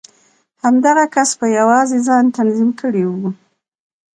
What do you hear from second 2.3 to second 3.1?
تنظيم کړی